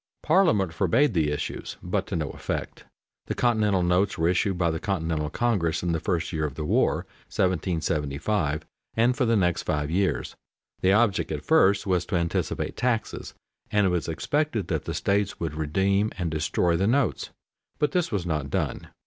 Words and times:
Parliament 0.23 0.73
forbade 0.73 1.13
the 1.13 1.29
issues, 1.29 1.77
but 1.83 2.07
to 2.07 2.15
no 2.15 2.31
effect. 2.31 2.85
The 3.27 3.35
continental 3.35 3.83
notes 3.83 4.17
were 4.17 4.29
issued 4.29 4.57
by 4.57 4.71
the 4.71 4.79
Continental 4.79 5.29
Congress 5.29 5.83
in 5.83 5.91
the 5.91 5.99
first 5.99 6.33
year 6.33 6.43
of 6.43 6.55
the 6.55 6.65
war 6.65 7.05
(1775), 7.29 8.65
and 8.95 9.15
for 9.15 9.25
the 9.25 9.35
next 9.35 9.61
five 9.61 9.91
years. 9.91 10.35
The 10.81 10.91
object 10.91 11.31
at 11.31 11.45
first 11.45 11.85
was 11.85 12.07
to 12.07 12.15
anticipate 12.15 12.75
taxes, 12.75 13.35
and 13.69 13.85
it 13.85 13.89
was 13.89 14.07
expected 14.07 14.69
that 14.69 14.85
the 14.85 14.95
states 14.95 15.39
would 15.39 15.53
redeem 15.53 16.09
and 16.17 16.31
destroy 16.31 16.75
the 16.75 16.87
notes, 16.87 17.29
but 17.77 17.91
this 17.91 18.11
was 18.11 18.25
not 18.25 18.49
done. 18.49 18.87